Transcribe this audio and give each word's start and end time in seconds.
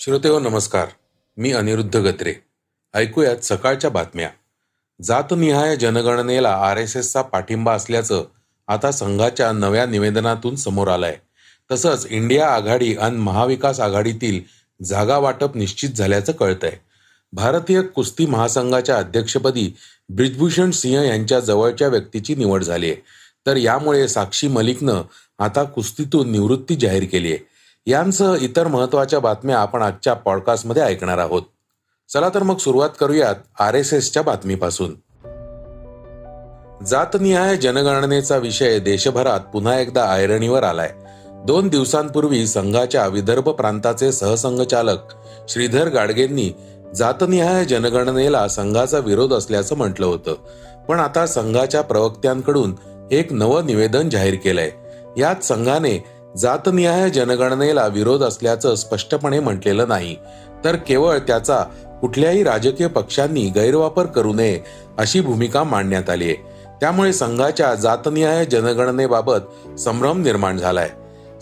श्रोते 0.00 0.28
हो 0.28 0.38
नमस्कार. 0.38 0.86
मी 1.36 1.52
अनिरुद्ध 1.52 1.96
गत्रे. 1.96 2.34
ऐकूयात 2.94 3.36
सकाळच्या 3.36 3.90
बातम्या. 3.90 4.28
जातनिहाय 5.02 5.76
जनगणनेला 5.76 6.50
आर 6.50 6.76
एस 6.76 6.96
एसचा 6.96 7.22
पाठिंबा 7.22 7.74
असल्याचं 7.74 8.24
आता 8.68 8.90
संघाच्या 8.90 9.52
नव्या 9.52 9.86
निवेदनातून 9.86 10.56
समोर 10.56 10.88
आलंय. 10.88 11.16
तसंच 11.70 12.06
इंडिया 12.10 12.48
आघाडी 12.48 12.94
आणि 12.94 13.16
महाविकास 13.16 13.80
आघाडीतील 13.80 14.40
जागा 14.84 15.18
वाटप 15.18 15.56
निश्चित 15.56 15.90
झाल्याचं 15.90 16.32
कळतंय. 16.32 16.76
भारतीय 17.32 17.82
कुस्ती 17.82 18.26
महासंघाच्या 18.26 18.96
अध्यक्षपदी 18.96 19.76
ब्रिजभूषण 20.08 20.70
सिंह 20.70 21.02
यांच्या 21.02 21.40
जवळच्या 21.40 21.88
व्यक्तीची 21.88 22.34
निवड 22.34 22.62
झाली 22.64 22.90
आहे 22.90 23.02
तर 23.46 23.56
यामुळे 23.56 24.08
साक्षी 24.08 24.48
मलिकनं 24.48 25.02
आता 25.38 25.62
कुस्तीतून 25.62 26.32
निवृत्ती 26.32 26.76
जाहीर 26.76 27.04
केली 27.04 27.28
आहे 27.28 27.50
यांसह 27.86 28.36
इतर 28.40 28.66
महत्त्वाच्या 28.66 29.20
बातम्या 29.20 29.58
आपण 29.58 29.82
आजच्या 29.82 30.14
पॉडकास्टमध्ये 30.14 30.82
ऐकणार 30.82 31.18
आहोत. 31.18 31.42
चला 32.12 32.28
तर 32.28 32.42
मग 32.42 32.56
सुरुवात 32.56 32.88
करूयात 33.00 33.34
आर 33.60 33.74
एस 33.74 33.94
एसच्या 33.94 34.22
बातमीपासून. 34.22 34.94
जातनिहाय 36.86 37.56
जनगणनेचा 37.56 38.36
विषय 38.36 38.78
देशभरात 38.78 39.40
पुन्हा 39.40 39.78
एकदा 39.78 40.04
ऐरणीवर 40.04 40.62
आलाय. 40.62 40.90
दोन 41.46 41.68
दिवसांपूर्वी 41.68 42.46
संघाच्या 42.46 43.06
विदर्भ 43.06 43.48
प्रांताचे 43.48 44.12
सहसंघचालक 44.12 44.98
श्रीधर 45.48 45.88
गाडगेंनी 45.88 46.52
जातनिहाय 46.94 47.64
जनगणनेला 47.64 48.48
संघाचा 48.48 48.98
विरोध 48.98 49.34
असल्याचं 49.34 49.76
म्हटलं 49.76 50.06
होतं. 50.06 50.34
पण 50.88 51.00
आता 51.00 51.26
संघाच्या 51.26 51.82
प्रवक्त्यांकडून 51.82 52.74
एक 53.10 53.32
नवं 53.32 53.66
निवेदन 53.66 54.08
जाहीर 54.08 54.34
केलंय. 54.34 54.70
यात 55.16 55.44
संघाने 55.44 56.19
जातनिहाय 56.36 57.10
जनगणनेला 57.10 57.86
विरोध 57.86 58.22
असल्याचं 58.22 58.74
स्पष्टपणे 58.74 59.40
म्हटलेलं 59.40 59.88
नाही. 59.88 60.16
तर 60.64 60.76
केवळ 60.76 61.18
त्याचा 61.18 61.64
कुठल्याही 62.00 62.44
राजकीय 62.44 62.86
पक्षांनी 62.86 63.48
गैरवापर 63.48 64.06
करू 64.06 64.32
नये 64.32 64.60
अशी 64.98 65.20
भूमिका 65.20 65.64
मांडण्यात 65.64 66.10
आली 66.10 66.24
आहे. 66.24 66.34
त्यामुळे 66.80 67.12
संघाच्या 67.12 67.74
जातनिहाय 67.74 68.44
जनगणनेबाबत 68.44 69.78
संभ्रम 69.80 70.22
निर्माण 70.22 70.58
झालाय. 70.58 70.90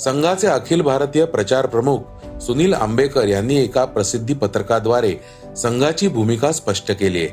संघाचे 0.00 0.46
अखिल 0.46 0.80
भारतीय 0.80 1.24
प्रचार 1.24 1.66
प्रमुख 1.66 1.98
सुनील 2.40 2.74
आंबेकर 2.74 3.26
यांनी 3.26 3.56
एका 3.56 3.84
प्रसिद्धी 3.84 4.34
पत्रकाद्वारे 4.34 5.14
संघाची 5.56 6.08
भूमिका 6.08 6.52
स्पष्ट 6.52 6.92
केली 6.92 7.18
आहे. 7.18 7.28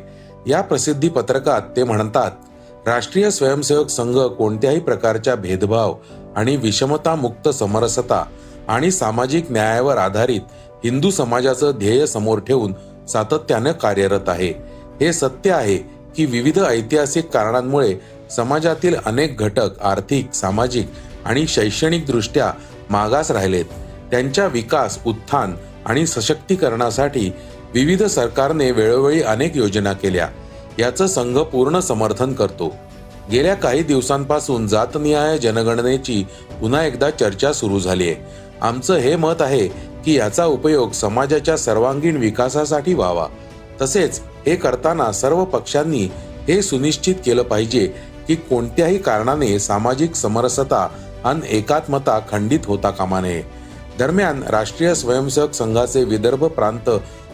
या 0.48 0.62
प्रसिद्धी 0.62 1.10
पत्रकात 1.10 1.62
ते 1.76 1.84
म्हणतात 1.84 2.32
राष्ट्रीय 2.88 3.32
स्वयंसेवक 3.32 3.90
संघ 3.90 4.20
कोणत्याही 4.20 4.80
प्रकारच्या 4.80 5.36
भेदभाव 5.36 5.96
आणि 6.36 6.56
विषमता 6.56 7.16
मुक्त 7.16 7.50
समरसता 7.50 8.26
आणि 8.68 8.92
सामाजिक 8.92 9.52
न्यायावर 9.52 9.98
आधारित 9.98 10.42
हिंदू 10.84 11.12
समाजाचं 11.12 11.72
ध्येय 11.76 12.06
समोर 12.06 12.40
ठेवून 12.40 12.74
सातत्यानं 13.08 13.72
कार्यरत 13.72 14.30
आहे. 14.30 14.50
हे 15.02 15.14
सत्य 15.14 15.52
आहे 15.52 15.78
की 16.16 16.26
विविध 16.26 16.60
ऐतिहासिक 16.60 17.26
कारणांमुळे 17.26 17.96
समाजातील 18.32 18.96
अनेक 19.06 19.38
घटक 19.38 19.82
आर्थिक 19.82 20.34
सामाजिक 20.34 20.90
आणि 21.26 21.48
शैक्षणिक 21.48 22.06
दृष्ट्या 22.06 22.52
मागास 22.90 23.32
राहिलेत. 23.32 23.66
त्यांच्या 24.12 24.48
विकास 24.48 25.00
उत्थान 25.06 25.56
आणि 25.86 26.08
सशक्तीकरणासाठी 26.08 27.32
विविध 27.74 28.04
सरकारने 28.04 28.72
वेळोवेळी 28.72 29.22
अनेक 29.22 29.58
योजना 29.58 29.94
केल्या. 29.94 30.30
याचं 30.80 31.08
संघ 31.08 31.38
पूर्ण 31.38 31.80
समर्थन 31.80 32.34
करतो. 32.34 32.76
गेल्या 33.32 33.54
काही 33.56 33.84
दिवसांपासून 33.84 34.68
जातनिहाय 34.68 35.38
जनगणनेची 35.38 36.26
पुन्हा 36.62 36.84
एकदा 36.86 37.10
चर्चा 37.10 37.54
सुरू 37.54 37.80
झाली 37.80 38.10
आहे 38.10 38.16
आमचं 38.62 38.96
हे 38.96 39.16
मत 39.16 39.42
आहे 39.42 39.68
की 40.06 40.14
याचा 40.18 40.46
उपयोग 40.46 40.92
समाजाच्या 40.92 41.58
सर्वांगीण 41.58 42.18
विकासासाठी 42.18 42.94
व्हावा. 42.94 43.28
तसेच 43.82 44.22
हे 44.46 44.56
करताना 44.56 45.12
सर्व 45.12 45.44
पक्षांनी 45.46 46.04
हे 46.48 46.62
सुनिश्चित 46.62 47.16
केलं 47.26 47.44
पाहिजे 47.44 47.88
की 48.28 48.36
कोणत्याही 48.36 48.98
कारणाने 48.98 49.60
सामाजिक 49.60 50.16
समरसता 50.16 50.88
आणि 51.24 51.58
एकात्मता 51.58 52.20
खंडित 52.30 52.60
होता 52.66 52.90
कामा 52.90 53.22
नये. 53.22 53.42
दरम्यान 54.00 54.44
राष्ट्रीय 54.44 54.96
स्वयंसेवक 54.96 55.54
संघाचे 55.54 56.04
विदर्भ 56.04 56.46
प्रांत 56.46 56.90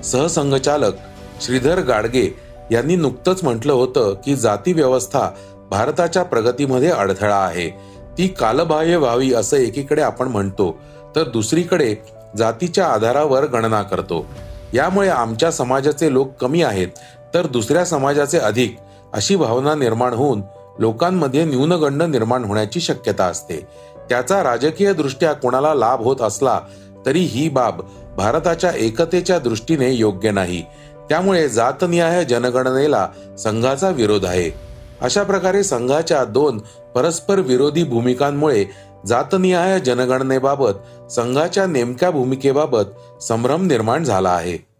सहसंघचालक 0.05 0.93
श्रीधर 1.41 1.79
गाडगे 1.79 2.35
यांनी 2.71 2.95
नुकतंच 2.95 3.43
म्हटलं 3.43 3.73
होतं 3.73 4.13
की 4.25 4.35
जाती 4.35 4.73
व्यवस्था 4.73 5.29
भारताच्या 5.71 6.23
प्रगतीमध्ये 6.23 6.89
अडथळा 6.89 7.35
आहे. 7.35 7.69
ती 8.17 8.27
कालबाह्य 8.27 8.95
व्हावी 8.95 9.33
असं 9.33 9.57
एकीकडे 9.57 10.01
आपण 10.01 10.27
म्हणतो 10.27 10.79
तर 11.15 11.23
दुसरीकडे 11.23 11.95
जातीच्या 12.37 12.85
आधारावर 12.87 13.45
गणना 13.45 13.81
करतो. 13.81 14.25
यामुळे 14.73 15.09
आमच्या 15.09 15.51
समाजाचे 15.51 16.13
लोक 16.13 16.33
कमी 16.41 16.61
आहेत 16.63 16.87
तर 17.33 17.47
दुसऱ्या 17.47 17.85
समाजाचे 17.85 18.37
अधिक 18.37 18.77
अशी 19.13 19.35
भावना 19.35 19.75
निर्माण 19.75 20.13
होऊन 20.13 20.41
लोकांमध्ये 20.79 21.43
न्यूनगंड 21.45 22.03
निर्माण 22.03 22.43
होण्याची 22.43 22.79
शक्यता 22.79 23.25
असते. 23.25 23.67
त्याचा 24.09 24.43
राजकीय 24.43 24.93
दृष्ट्या 24.93 25.33
कोणाला 25.33 25.73
लाभ 25.73 26.01
होत 26.01 26.21
असला 26.21 26.59
तरी 27.05 27.19
ही 27.19 27.49
बाब 27.49 27.81
भारताच्या 28.17 28.71
एकतेच्या 28.75 29.39
दृष्टीने 29.39 29.91
योग्य 29.91 30.31
नाही. 30.31 30.61
त्यामुळे 31.09 31.49
जातनिहाय 31.49 32.25
जनगणनेला 32.25 33.07
संघाचा 33.39 33.89
विरोध 33.89 34.25
आहे. 34.25 34.70
अशा 35.01 35.23
प्रकारे 35.23 35.63
संघाच्या 35.63 36.23
दोन 36.23 36.57
परस्पर 36.95 37.39
विरोधी 37.39 37.83
भूमिकांमुळे 37.83 38.65
जातनिहाय 39.05 39.79
जनगणनेबाबत 39.79 41.11
संघाच्या 41.11 41.65
नेमक्या 41.65 42.11
भूमिकेबाबत 42.11 43.21
संभ्रम 43.23 43.65
निर्माण 43.65 44.03
झाला 44.03 44.29
आहे. 44.29 44.71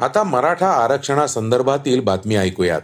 आता 0.00 0.22
मराठा 0.22 0.68
आरक्षणासंदर्भातील 0.68 2.00
बातमी 2.00 2.36
ऐकूयात. 2.36 2.80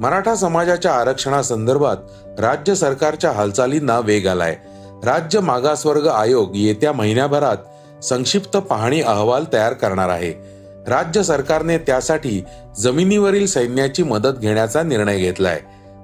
मराठा 0.00 0.34
समाजाच्या 0.34 0.92
आरक्षणासंदर्भात 0.92 1.96
राज्य 2.40 2.74
सरकारच्या 2.74 3.32
हालचालींना 3.32 3.98
वेग 3.98 4.26
आलाय. 4.26 4.56
राज्य 5.04 5.40
मागासवर्ग 5.40 6.06
आयोग 6.06 6.50
येत्या 6.54 6.92
महिन्याभरात 6.92 7.56
संक्षिप्त 8.04 8.56
पाहणी 8.56 9.00
अहवाल 9.00 9.44
तयार 9.52 9.72
करणार 9.72 10.08
आहे. 10.08 10.59
राज्य 10.88 11.22
सरकारने 11.22 11.78
त्यासाठी 11.78 12.44
जमिनीवरील 12.78 13.46
सैन्याची 13.46 14.02
मदत 14.02 14.38
घेण्याचा 14.38 14.82
निर्णय 14.82 15.18
घेतलाय. 15.18 15.60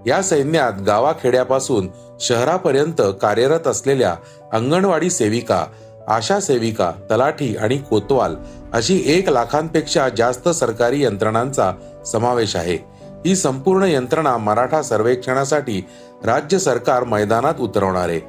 या 0.06 0.22
सैन्यात 0.22 0.72
गावाखेड्यापासून 0.82 1.88
शहरापर्यंत 2.20 3.02
कार्यरत 3.22 3.66
असलेल्या 3.66 4.14
अंगणवाडी 4.52 5.10
सेविका 5.10 5.66
आशा 6.08 6.40
सेविका 6.40 6.90
तलाठी 6.90 7.56
आणि 7.56 7.78
कोतवाल 7.78 8.36
अशी 8.72 9.02
एक 9.06 9.28
लाखांपेक्षा 9.28 10.08
जास्त 10.08 10.48
सरकारी 10.48 11.04
यंत्रणांचा 11.04 11.72
समावेश 12.06 12.56
आहे. 12.56 12.78
ही 13.26 13.36
संपूर्ण 13.36 13.82
यंत्रणा 13.82 14.36
मराठा 14.36 14.82
सर्वेक्षणासाठी 14.82 15.86
राज्य 16.24 16.58
सरकार 16.58 17.04
मैदानात 17.04 17.54
उतरवणार 17.60 18.08
आहे. 18.08 18.20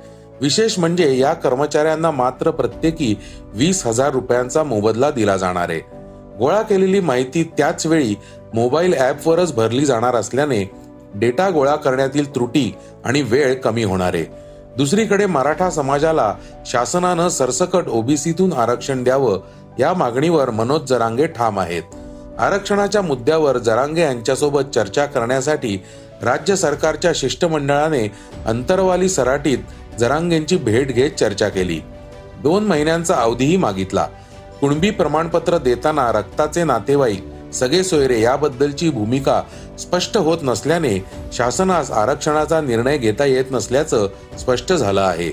विशेष 0.41 0.79
म्हणजे 0.79 1.18
या 1.18 1.34
कर्मचाऱ्यांना 1.34 2.12
मात्र 2.12 2.52
प्रत्येकी 2.52 3.16
वीस 3.53 3.88
हजार 3.88 4.12
रुपयांचा 4.12 4.64
मोबदला 4.64 5.12
दिला 5.12 5.38
जाणार 5.38 5.69
आहे. 5.69 5.97
गोळा 6.39 6.61
केलेली 6.61 6.99
माहिती 6.99 7.43
त्याच 7.57 7.85
वेळी 7.85 8.15
मोबाईल 8.53 8.93
ॲपवरच 8.93 9.53
भरली 9.53 9.85
जाणार 9.85 10.15
असल्याने 10.15 10.63
डेटा 11.15 11.49
गोळा 11.49 11.75
करण्यातील 11.75 12.35
त्रुटी 12.35 12.75
आणि 13.05 13.21
वेळ 13.21 13.53
कमी 13.53 13.83
होणार 13.83 14.13
आहे. 14.13 14.25
दुसरीकडे 14.77 15.25
मराठा 15.25 15.69
समाजाला 15.69 16.33
शासनानं 16.65 17.29
सरसकट 17.29 17.87
ओबीसीतून 17.87 18.53
आरक्षण 18.53 19.03
द्यावं 19.03 19.39
या 19.79 19.93
मागणीवर 19.93 20.49
मनोज 20.49 20.81
जरांगे 20.81 21.27
ठाम 21.27 21.59
आहेत. 21.59 21.83
आरक्षणाच्या 22.39 23.01
मुद्द्यावर 23.01 23.57
जरांगे 23.57 24.01
यांच्यासोबत 24.01 24.73
चर्चा 24.75 25.05
करण्यासाठी 25.05 25.78
राज्य 26.23 26.55
सरकारच्या 26.55 27.11
शिष्टमंडळाने 27.16 28.07
अंतरवाली 28.45 29.09
सराटीत 29.09 29.57
जरांगेंची 29.99 30.57
भेट 30.57 30.87
घेत 30.87 31.11
चर्चा 31.11 31.49
केली. 31.49 31.79
दोन 32.43 32.63
महिन्यांचा 32.63 33.16
अवधीही 33.16 33.57
मागितला. 33.57 34.07
कुणबी 34.61 34.89
प्रमाणपत्र 34.89 35.57
देताना 35.57 36.11
रक्ताचे 36.11 36.63
नातेवाईक 36.63 37.25
सगळे 37.53 37.83
सोयरे 37.83 38.19
याबद्दलची 38.21 38.89
भूमिका 38.89 39.41
स्पष्ट 39.79 40.17
होत 40.17 40.37
नसल्याने 40.43 40.97
शासनास 41.33 41.91
आरक्षणाचा 41.91 42.61
निर्णय 42.61 42.97
घेता 42.97 43.25
येत 43.25 43.51
नसल्याचं 43.51 44.07
स्पष्ट 44.39 44.73
झालं 44.73 45.01
आहे. 45.01 45.29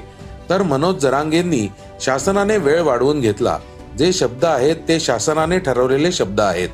तर 0.51 0.63
मनोज 0.63 1.03
जरांगेंनी 1.03 1.67
शासनाने 2.01 2.57
वेळ 2.57 2.81
वाढवून 2.81 3.21
घेतला. 3.21 3.59
जे 3.99 4.13
शब्द 4.13 4.45
आहेत 4.45 4.77
ते 4.89 5.01
शासनाने 5.01 5.59
ठरवलेले 5.59 6.13
शब्द 6.13 6.41
आहेत. 6.41 6.69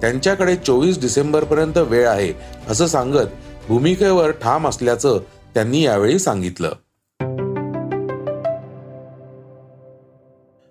त्यांच्याकडे 0.00 0.56
चोवीस 0.56 1.00
डिसेंबर 1.00 1.44
पर्यंत 1.44 1.78
वेळ 1.78 2.08
आहे 2.08 2.32
असं 2.68 2.86
सांगत 2.86 3.26
भूमिकेवर 3.68 4.30
ठाम 4.30 4.68
असल्याचं 4.68 5.18
त्यांनी 5.54 5.82
यावेळी 5.84 6.18
सांगितलं. 6.18 6.72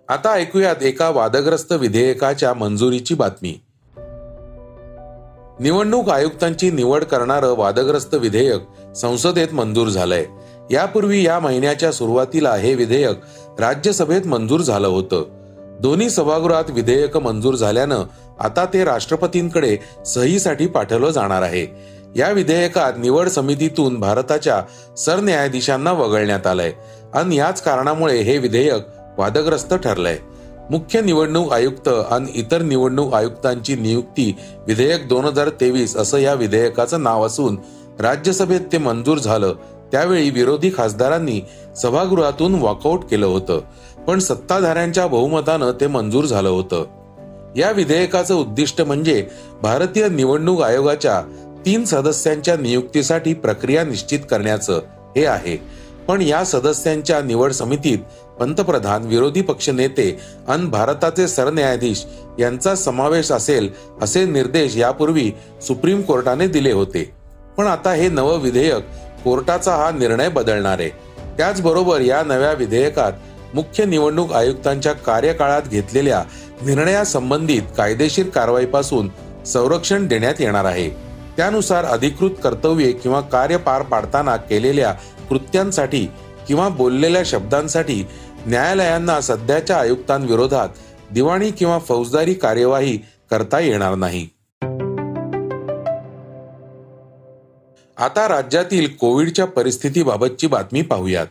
आता 0.09 0.33
ऐकूयात 0.33 0.75
एका 0.81 1.09
वादग्रस्त 1.09 1.71
विधेयकाच्या 1.71 2.53
मंजुरीची 2.53 3.15
बातमी. 3.15 3.59
निवडणूक 5.59 6.09
आयुक्तांची 6.09 6.71
निवड 6.71 7.03
करणारं 7.03 7.55
वादग्रस्त 7.57 8.15
विधेयक 8.15 8.61
संसदेत 8.95 9.47
मंजूर 9.53 9.87
झालंय. 9.87 10.25
यापूर्वी 10.71 11.25
या 11.25 11.39
महिन्याच्या 11.39 11.91
सुरुवातीला 11.91 12.55
हे 12.55 12.75
विधेयक 12.75 13.19
राज्यसभेत 13.59 14.27
मंजूर 14.27 14.61
झालं 14.61 14.87
होतं. 14.87 15.23
दोन्ही 15.81 16.09
सभागृहात 16.09 16.69
विधेयक 16.69 17.17
मंजूर 17.17 17.55
झाल्यानं 17.55 18.03
आता 18.39 18.65
ते 18.65 18.83
राष्ट्रपतींकडे 18.83 19.77
सहीसाठी 20.05 20.67
पाठवलं 20.67 21.09
जाणार 21.09 21.41
आहे. 21.41 21.67
या 22.15 22.31
विधेयकात 22.31 22.93
निवड 22.97 23.27
समितीतून 23.27 23.99
भारताच्या 23.99 24.63
सरन्यायाधीशांना 24.95 25.91
वगळण्यात 25.91 26.47
आलंय. 26.47 26.71
आणि 27.13 27.35
याच 27.35 27.61
कारणामुळे 27.61 28.21
हे 28.21 28.37
विधेयक 28.37 28.81
वादग्रस्त 29.17 29.73
ठरलाय. 29.73 30.17
मुख्य 30.71 31.01
निवडणूक 31.01 31.53
आयुक्त 31.53 31.87
आणि 31.87 32.31
इतर 32.35 32.61
निवडणूक 32.61 33.13
आयुक्तांची 33.13 33.75
नियुक्ती 33.75 34.35
विधेयक 34.67 35.07
दोन 35.07 35.25
हजार 35.25 35.49
तेवीस 35.49 35.95
असं 35.95 36.17
या 36.17 36.33
विधेयकाचं 36.33 37.03
नाव 37.03 37.25
असून 37.25 37.57
राज्यसभेत 37.99 38.59
ते 38.71 38.77
मंजूर 38.77 39.17
झालं. 39.17 39.53
त्यावेळी 39.91 40.29
विरोधी 40.29 40.71
खासदारांनी 40.77 41.41
सभागृहातून 41.77 42.55
वॉकआउट 42.55 43.03
केलं 43.03 43.25
होतं. 43.25 43.61
पण 44.07 44.19
सत्ताधाऱ्यांच्या 44.19 45.07
बहुमतानं 45.07 45.71
ते 45.81 45.87
मंजूर 45.87 46.25
झालं 46.25 46.49
होतं. 46.49 46.85
या 47.55 47.71
विधेयकाचं 47.71 48.35
उद्दिष्ट 48.35 48.81
म्हणजे 48.81 49.27
भारतीय 49.61 50.09
निवडणूक 50.09 50.61
आयोगाच्या 50.61 51.21
तीन 51.65 51.85
सदस्यांच्या 51.85 52.57
नियुक्तीसाठी 52.57 53.33
प्रक्रिया 53.33 53.83
निश्चित 53.83 54.19
करण्याचं 54.29 54.81
हे 55.15 55.25
आहे. 55.25 55.74
पण 56.07 56.21
या 56.21 56.43
सदस्यांच्या 56.43 57.21
निवड 57.21 57.51
समितीत 57.51 57.97
पंतप्रधान 58.39 59.03
विरोधी 59.03 59.41
पक्ष 59.41 59.69
नेते 59.69 60.19
आणि 60.47 60.65
भारताचे 60.65 61.27
सरन्यायाधीश 61.27 62.05
यांचा 62.39 62.75
समावेश 62.75 63.31
असेल 63.31 63.69
असे 64.01 64.25
निर्देश 64.25 64.77
यापूर्वी 64.77 65.31
सुप्रीम 65.61 66.01
कोर्टाने 66.01 66.47
दिले 66.47 66.71
होते. 66.71 67.11
पण 67.57 67.65
आता 67.65 67.93
हे 67.93 68.09
नवं 68.09 68.39
विधेयक 68.39 68.83
कोर्टाचा 69.23 69.75
हा 69.75 69.91
निर्णय 69.91 70.29
बदलणार 70.29 70.79
आहे. 70.79 70.89
त्याचबरोबर 71.37 72.01
या 72.01 72.23
नव्या 72.23 72.51
विधेयकात 72.53 73.13
मुख्य 73.53 73.85
निवडणूक 73.85 74.33
आयुक्तांच्या 74.33 74.93
कार्यकाळात 74.93 75.61
घेतलेल्या 75.61 76.23
निर्णयासंबंधित 76.61 77.61
कायदेशीर 77.77 78.29
कारवाईपासून 78.29 79.09
संरक्षण 79.45 80.07
देण्यात 80.07 80.33
येणार 80.39 80.65
आहे. 80.65 81.04
त्यानुसार 81.37 81.85
अधिकृत 81.85 82.31
कर्तव्ये 82.43 82.91
किंवा 82.91 83.21
कार्य 83.21 83.57
पार 83.57 83.81
पाडताना 83.81 84.35
केलेल्या 84.35 84.93
कृत्यांसाठी 85.29 86.07
किंवा 86.47 86.69
बोललेल्या 86.69 87.21
शब्दांसाठी 87.25 88.05
न्यायालयांना 88.45 89.21
सध्याच्या 89.21 89.77
आयुक्तांविरोधात 89.77 90.69
दिवाणी 91.11 91.51
किंवा 91.51 91.79
फौजदारी 91.79 92.33
कार्यवाही 92.33 92.97
करता 93.31 93.59
येणार 93.59 93.95
नाही. 93.95 94.27
आता 97.97 98.27
राज्यातील 98.27 98.87
कोविडच्या 98.87 99.45
परिस्थितीबाबतची 99.45 100.47
बातमी 100.47 100.81
पाहूयात. 100.81 101.27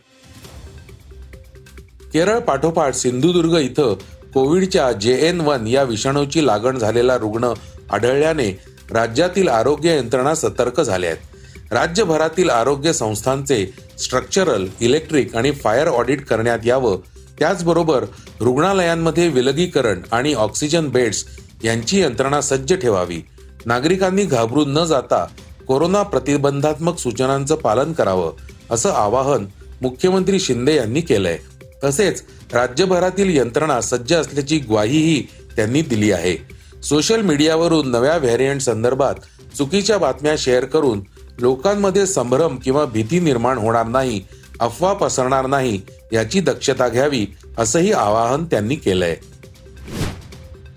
केरळ 2.13 2.39
पाठोपाठ 2.39 2.93
सिंधुदुर्ग 2.93 3.57
इथं 3.57 3.93
कोविडच्या 4.33 4.91
जे 4.91 5.17
एन 5.27 5.41
वन 5.41 5.67
या 5.67 5.83
विषाणूची 5.83 6.47
लागण 6.47 6.77
झालेला 6.77 7.17
रुग्ण 7.17 7.53
आढळल्याने 7.91 8.74
राज्यातील 8.91 9.47
आरोग्य 9.47 9.97
यंत्रणा 9.97 10.35
सतर्क 10.35 10.81
झाल्या 10.81 11.09
आहेत. 11.09 11.73
राज्यभरातील 11.73 12.49
आरोग्य 12.49 12.93
संस्थांचे 12.93 13.73
स्ट्रक्चरल 13.99 14.67
इलेक्ट्रिक 14.79 15.35
आणि 15.35 15.51
फायर 15.51 15.87
ऑडिट 15.87 16.25
करण्यात 16.25 16.59
यावं. 16.65 16.97
त्याचबरोबर 17.39 18.05
रुग्णालयांमध्ये 18.39 19.27
विलगीकरण 19.27 20.01
आणि 20.11 20.33
ऑक्सिजन 20.33 20.89
बेड्स 20.89 21.25
यांची 21.63 22.01
यंत्रणा 22.01 22.41
सज्ज 22.41 22.73
ठेवावी. 22.73 23.21
नागरिकांनी 23.65 24.23
घाबरून 24.23 24.73
न 24.73 24.83
जाता 24.83 25.27
कोरोना 25.67 26.03
प्रतिबंधात्मक 26.03 26.97
सूचनांचं 26.97 27.55
पालन 27.55 27.93
करावं 27.93 28.31
असं 28.71 28.89
आवाहन 28.89 29.45
मुख्यमंत्री 29.81 30.39
शिंदे 30.39 30.75
यांनी 30.75 31.01
केलंय. 31.01 31.37
तसेच 31.83 32.23
राज्यभरातील 32.53 33.37
यंत्रणा 33.37 33.81
सज्ज 33.81 34.13
असल्याची 34.13 34.57
ग्वाहीही 34.57 35.27
त्यांनी 35.55 35.81
दिली 35.81 36.11
आहे. 36.11 36.54
सोशल 36.85 37.21
मीडियावरून 37.21 37.89
नव्या 37.91 38.17
व्हेरियंट 38.17 38.61
संदर्भात 38.61 39.15
चुकीच्या 39.57 39.97
बातम्या 39.97 40.35
शेअर 40.37 40.65
करून 40.65 41.01
लोकांमध्ये 41.39 42.05
संभ्रम 42.05 42.55
किंवा 42.55 42.85
भीती 42.85 43.19
निर्माण 43.19 43.57
होणार 43.57 43.85
नाही 43.85 44.21
अफवा 44.59 44.93
पसरणार 44.93 45.45
नाही 45.45 45.79
याची 46.13 46.39
दक्षता 46.39 46.87
घ्यावी 46.87 47.25
असंही 47.57 47.91
आवाहन 47.91 48.45
त्यांनी 48.45 48.75
केलंय. 48.75 49.15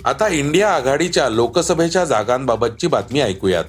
आता 0.04 0.28
इंडिया 0.28 0.70
आघाडीच्या 0.70 1.28
लोकसभेच्या 1.28 2.04
जागांबाबतची 2.04 2.86
बातमी 2.86 3.20
ऐकूयात. 3.20 3.64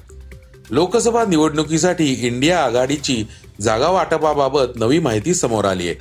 लोकसभा 0.70 1.24
निवडणुकीसाठी 1.24 2.12
इंडिया 2.26 2.64
आघाडीची 2.64 3.24
जागा 3.60 3.88
वाटपाबाबत 3.88 4.76
नवी 4.76 4.98
माहिती 4.98 5.34
समोर 5.34 5.64
आली 5.64 5.88
आहे. 5.88 5.96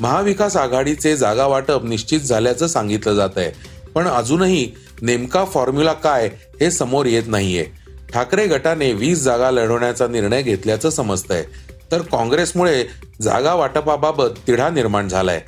महाविकास 0.00 0.56
आघाडीचे 0.56 1.16
जागा 1.16 1.46
वाटप 1.46 1.84
निश्चित 1.84 2.20
झाल्याचं 2.20 2.66
सांगितलं 2.66 3.14
जात 3.14 3.36
आहे 3.36 3.50
पण 3.94 4.08
अजूनही 4.08 4.70
नेमका 5.02 5.44
फॉर्म्युला 5.44 5.92
काय 5.92 6.30
हे 6.60 6.70
समोर 6.70 7.06
येत 7.06 7.22
नाहीये. 7.26 7.66
ठाकरे 8.12 8.46
गटाने 8.46 8.92
वीस 8.92 9.22
जागा 9.22 9.50
लढवण्याचा 9.50 10.06
निर्णय 10.06 10.42
घेतल्याचं 10.42 10.90
समजतंय. 10.90 11.44
तर 11.92 12.02
काँग्रेसमुळे 12.02 12.84
जागा 13.22 13.54
वाटपाबाबत 13.54 14.28
तिढा 14.46 14.68
निर्माण 14.70 15.08
झालाय. 15.08 15.42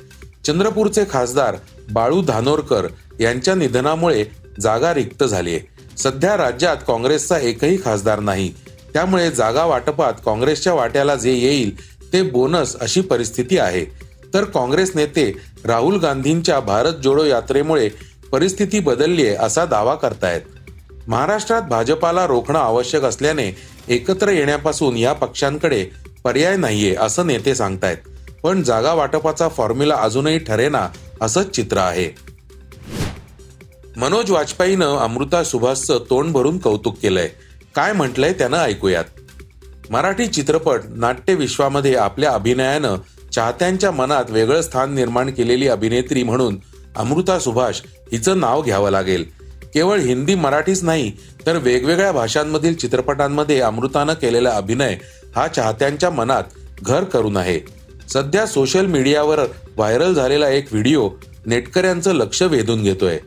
चंद्रपूरचे 0.45 1.03
खासदार 1.09 1.55
बाळू 1.91 2.21
धानोरकर 2.21 2.87
यांच्या 3.19 3.55
निधनामुळे 3.55 4.25
जागा 4.59 4.93
रिक्त 4.93 5.23
झालीय. 5.23 5.59
सध्या 5.97 6.37
राज्यात 6.37 6.77
काँग्रेसचा 6.87 7.37
एकही 7.37 7.77
खासदार 7.85 8.19
नाही. 8.19 8.53
त्यामुळे 8.93 9.31
जागा 9.31 9.65
वाटपात 9.65 10.13
काँग्रेसच्या 10.25 10.73
वाट्याला 10.73 11.15
जे 11.15 11.33
येईल 11.33 11.79
ते 12.13 12.21
बोनस 12.21 12.75
अशी 12.79 13.01
परिस्थिती 13.01 13.57
आहे. 13.57 13.85
तर 14.33 14.43
काँग्रेस 14.43 14.91
नेते 14.95 15.37
राहुल 15.65 15.99
गांधींच्या 15.99 16.59
भारत 16.59 16.93
जोडो 16.93 17.23
यात्रेमुळे 17.23 17.89
परिस्थिती 18.31 18.79
बदलली 18.79 19.27
आहे 19.27 19.35
असा 19.35 19.65
दावा 19.65 19.95
करतायत. 19.95 20.41
महाराष्ट्रात 21.07 21.61
भाजपाला 21.61 22.27
रोखणं 22.27 22.59
आवश्यक 22.59 23.03
असल्याने 23.03 23.57
एकत्र 23.87 24.29
येण्यापासून 24.29 24.97
या 24.97 25.13
पक्षांकडे 25.13 25.85
पर्याय 26.23 26.55
नाहीये 26.55 26.95
असं 26.95 27.27
नेते 27.27 27.55
सांगतायत. 27.55 27.97
पण 28.43 28.63
जागा 28.63 28.93
वाटपाचा 28.93 29.47
फॉर्म्युला 29.49 29.95
अजूनही 29.95 30.39
ठरेना 30.39 30.87
असंच 31.21 31.49
चित्र 31.49 31.77
आहे. 31.77 32.15
मनोज 33.97 34.31
वाजपेयीनं 34.31 34.97
अमृता 34.97 35.43
सुभाषचं 35.43 35.99
तोंड 36.09 36.33
भरून 36.33 36.57
कौतुक 36.57 36.97
केलंय. 36.97 37.29
काय 37.75 37.93
म्हटलंय 37.93 38.33
त्यानं 38.33 38.57
ऐकूयात. 38.57 39.05
मराठी 39.89 40.27
चित्रपट 40.27 40.79
नाट्य 40.89 41.33
विश्वामध्ये 41.33 41.95
आपल्या 41.95 42.31
अभिनयानं 42.31 42.95
चाहत्यांच्या 43.31 43.91
मनात 43.91 44.25
वेगळं 44.29 44.61
स्थान 44.61 44.93
निर्माण 44.93 45.31
केलेली 45.31 45.67
अभिनेत्री 45.67 46.23
म्हणून 46.23 46.57
अमृता 46.95 47.39
सुभाष 47.39 47.81
हिचं 48.11 48.39
नाव 48.39 48.61
घ्यावं 48.61 48.89
लागेल. 48.89 49.25
केवळ 49.73 49.99
हिंदी 49.99 50.35
मराठीच 50.35 50.83
नाही 50.83 51.11
तर 51.45 51.57
वेगवेगळ्या 51.57 52.11
भाषांमधील 52.11 52.75
चित्रपटांमध्ये 52.75 53.59
अमृतानं 53.59 54.13
केलेला 54.13 54.49
अभिनय 54.49 54.97
हा 55.35 55.47
चाहत्यांच्या 55.47 56.09
मनात 56.09 56.43
घर 56.81 57.03
करून 57.03 57.37
आहे. 57.37 57.59
सध्या 58.09 58.45
सोशल 58.45 58.85
मीडियावर 58.85 59.39
व्हायरल 59.75 60.13
झालेला 60.13 60.49
एक 60.49 60.67
व्हिडिओ 60.71 61.09
नेटकऱ्यांचं 61.45 62.13
लक्ष 62.13 62.41
वेधून 62.41 62.83
घेतोय. 62.83 63.17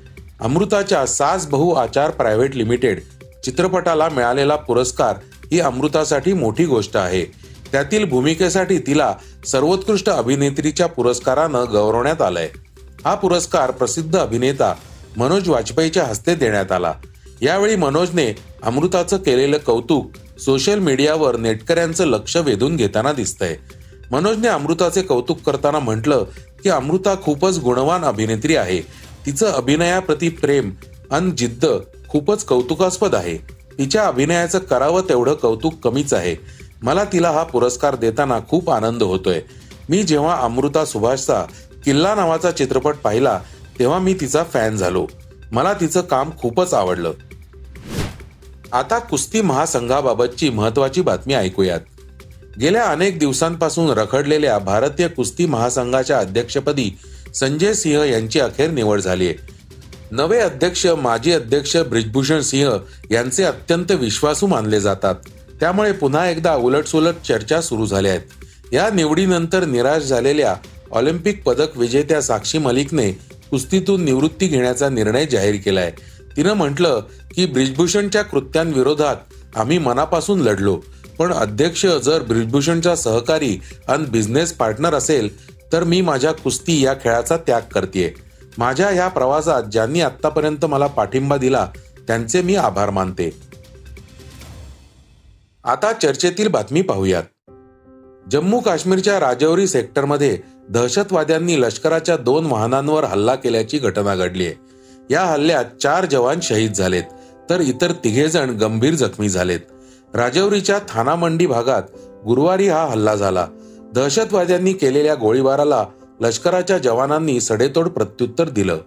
अमृताच्या 0.40 1.06
सास 1.06 1.46
बहु 1.46 1.74
आचार 1.74 2.10
प्रायव्हेट 2.10 2.56
लिमिटेड 2.56 3.00
चित्रपटाला 3.44 4.08
मिळालेला 4.08 4.56
पुरस्कार 4.56 5.16
ही 5.52 5.60
अमृतासाठी 5.60 6.32
मोठी 6.32 6.64
गोष्ट 6.64 6.96
आहे. 6.96 7.24
त्यातील 7.72 8.04
भूमिकेसाठी 8.04 8.78
तिला 8.78 9.14
सर्वोत्कृष्ट 9.46 10.10
अभिनेत्रीच्या 10.10 10.86
पुरस्कारानं 10.86 11.64
गौरवण्यात 11.72 12.22
आलंय. 12.22 12.48
हा 13.04 13.14
पुरस्कार 13.14 13.70
प्रसिद्ध 13.70 14.16
अभिनेता 14.16 14.74
मनोज 15.16 15.48
वाजपेयीच्या 15.48 16.04
हस्ते 16.04 16.34
देण्यात 16.34 16.72
आला. 16.72 16.92
यावेळी 17.42 17.76
मनोजने 17.76 18.36
अमृताचं 18.62 19.16
केलेलं 19.16 19.58
कौतुक 19.58 20.10
सोशल 20.40 20.78
मीडियावर 20.78 21.36
नेटकऱ्यांचं 21.36 22.06
लक्ष 22.06 22.36
वेधून 22.36 22.76
घेताना 22.76 23.12
दिसतंय. 23.12 23.56
मनोजने 24.10 24.48
अमृताचे 24.48 25.02
कौतुक 25.02 25.40
करताना 25.46 25.78
म्हटलं 25.78 26.24
की 26.62 26.68
अमृता 26.68 27.14
खूपच 27.22 27.58
गुणवान 27.58 28.04
अभिनेत्री 28.04 28.56
आहे. 28.56 28.80
तिचं 29.26 29.46
अभिनयाप्रती 29.46 30.28
प्रेम 30.28 30.70
आणि 31.10 31.30
जिद्द 31.30 31.66
खूपच 32.08 32.44
कौतुकास्पद 32.44 33.14
आहे. 33.14 33.36
तिच्या 33.78 34.06
अभिनयाचं 34.06 34.58
करावं 34.58 35.02
तेवढं 35.08 35.34
कौतुक 35.34 35.74
कमीच 35.84 36.14
आहे. 36.14 36.36
मला 36.82 37.04
तिला 37.04 37.30
हा 37.30 37.42
पुरस्कार 37.42 37.94
देताना 37.96 38.38
खूप 38.48 38.70
आनंद 38.70 39.02
होतोय. 39.02 39.40
मी 39.88 40.02
जेव्हा 40.02 40.36
अमृता 40.36 40.84
सुभाषचा 40.84 41.44
किल्ला 41.84 42.14
नावाचा 42.14 42.50
चित्रपट 42.50 42.94
पाहिला 42.94 43.40
तेव्हा 43.78 43.98
मी 43.98 44.14
तिचा 44.14 44.44
फॅन 44.44 44.76
झालो. 44.76 45.06
मला 45.52 45.72
तिचं 45.72 46.00
काम 46.00 46.30
खूपच 46.38 46.74
आवडलं. 46.74 47.12
आता 48.72 48.98
कुस्ती 48.98 49.40
महासंघाबाबतची 49.40 50.50
महत्वाची 50.50 51.00
बातमी 51.00 51.34
ऐकूयात. 51.34 51.80
गेल्या 52.60 52.84
अनेक 52.84 53.18
दिवसांपासून 53.18 53.90
रखडलेल्या 53.90 54.58
भारतीय 54.58 55.08
कुस्ती 55.08 55.46
महासंघाच्या 55.46 56.18
अध्यक्षपदी 56.18 56.98
संजय 57.34 57.72
सिंह 57.72 58.04
यांची 58.04 58.40
अखेर 58.40 58.70
निवड 58.70 59.00
झाली 59.00 59.26
आहे. 59.26 59.34
नवे 60.10 60.38
अध्यक्ष 60.38 60.86
माजी 60.86 61.32
अध्यक्ष 61.32 61.76
ब्रिजभूषण 61.76 62.40
सिंह 62.40 62.78
यांचे 63.10 63.44
अत्यंत 63.44 63.90
विश्वासू 63.90 64.46
मानले 64.46 64.80
जातात. 64.80 65.14
त्यामुळे 65.60 65.92
पुन्हा 65.92 66.28
एकदा 66.30 66.54
उलटसुलट 66.54 67.14
चर्चा 67.28 67.60
सुरू 67.60 67.86
झाल्या 67.86 68.12
आहेत. 68.12 68.22
या 68.72 68.90
निवडीनंतर 68.90 69.64
निराश 69.64 70.02
झालेल्या 70.02 70.54
ऑलिम्पिक 70.92 71.42
पदक 71.44 71.76
विजेत्या 71.76 72.22
साक्षी 72.22 72.58
मलिकने 72.58 73.12
कुस्तीतून 73.50 74.04
निवृत्ती 74.04 74.46
घेण्याचा 74.46 74.88
निर्णय 74.88 75.26
जाहीर 75.26 75.60
केलाय. 75.64 75.90
तिनं 76.36 76.52
म्हटलं 76.52 77.02
की 77.34 77.46
ब्रिजभूषणच्या 77.46 78.22
कृत्यांविरोधात 78.22 79.16
आम्ही 79.56 79.78
मनापासून 79.78 80.40
लढलो. 80.40 80.80
पण 81.18 81.32
अध्यक्ष 81.32 81.86
जर 81.86 82.22
ब्रिजभूषणचा 82.22 82.94
सहकारी 82.96 83.60
आणि 83.88 84.04
बिझनेस 84.04 84.52
पार्टनर 84.52 84.94
असेल 84.94 85.28
तर 85.72 85.84
मी 85.84 86.00
माझ्या 86.00 86.32
कुस्ती 86.32 86.84
या 86.84 86.94
खेळाचा 86.94 87.36
त्याग 87.36 87.60
करते 87.72 88.14
माझ्या 88.58 88.90
या 88.90 89.08
प्रवासात 89.08 89.62
ज्यांनी 89.62 90.00
आतापर्यंत 90.00 90.64
मला 90.64 90.86
पाठिंबा 90.86 91.36
दिला 91.36 91.68
त्यांचे 92.06 92.42
मी 92.42 92.54
आभार 92.54 92.90
मानते. 92.90 93.30
आता 95.64 95.92
चर्चेतील 95.92 96.48
बातमी 96.48 96.82
पाहूयात. 96.82 97.22
जम्मू 98.32 98.60
काश्मीरच्या 98.60 99.20
राजौरी 99.20 99.66
सेक्टरमध्ये 99.66 100.38
दहशतवाद्यांनी 100.70 101.60
लष्कराच्या 101.60 102.16
दोन 102.16 102.46
वाहनांवर 102.46 103.04
हल्ला 103.04 103.34
केल्याची 103.34 103.78
घटना 103.78 104.16
घडली 104.16 104.46
आहे. 104.46 104.54
या 105.10 105.22
हल्ल्यात 105.22 105.64
चार 105.82 106.04
जवान 106.04 106.38
शहीद 106.42 106.72
झालेत 106.72 107.02
तर 107.50 107.60
इतर 107.60 107.92
तिघे 107.92 108.28
जण 108.28 108.50
गंभीर 108.50 108.94
जखमी 108.94 109.28
झालेत. 109.28 109.60
राजौरीच्या 110.14 110.78
थानामंडी 110.88 111.46
भागात 111.46 111.82
गुरुवारी 112.26 112.68
हा 112.68 112.86
हल्ला 112.86 113.14
झाला. 113.14 113.46
दहशतवाद्यांनी 113.94 114.72
केलेल्या 114.72 115.14
गोळीबाराला 115.14 115.86
लष्कराच्या 116.20 116.78
जवानांनी 116.78 117.40
सडेतोड 117.40 117.88
प्रत्युत्तर 117.88 118.48
दिलं. 118.48 118.78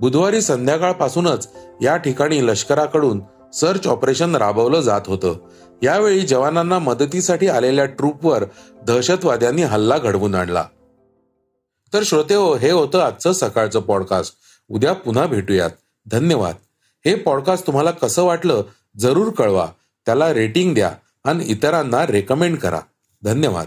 बुधवारी 0.00 0.40
संध्याकाळपासूनच 0.40 1.48
या 1.82 1.96
ठिकाणी 1.96 2.46
लष्कराकडून 2.46 3.20
सर्च 3.54 3.86
ऑपरेशन 3.86 4.36
राबवलं 4.36 4.80
जात 4.80 5.00
होतं. 5.06 5.34
यावेळी 5.82 6.20
जवानांना 6.20 6.78
मदतीसाठी 6.78 7.48
आलेल्या 7.48 7.84
ट्रूपवर 7.84 8.44
दहशतवाद्यांनी 8.86 9.62
हल्ला 9.62 9.98
घडवून 9.98 10.34
आणला. 10.34 10.64
तर 11.92 12.02
श्रोते 12.04 12.34
हो 12.34 12.56
हे 12.56 12.70
होतं 12.70 13.00
आजचं 13.00 13.32
सकाळचं 13.32 13.80
पॉडकास्ट 13.80 14.34
उद्या 14.68 14.92
पुन्हा 14.92 15.26
भेटूयात. 15.26 15.70
धन्यवाद. 16.06 16.54
हे 17.04 17.14
पॉडकास्ट 17.14 17.66
तुम्हाला 17.66 17.90
कसं 17.90 18.22
वाटलं 18.22 18.62
जरूर 18.98 19.30
कळवा. 19.30 19.68
त्याला 20.06 20.34
रेटिंग 20.34 20.74
द्या 20.74 20.92
आणि 21.24 21.44
इतरांना 21.44 22.06
रेकमेंड 22.06 22.58
करा. 22.58 22.80
धन्यवाद. 23.24 23.66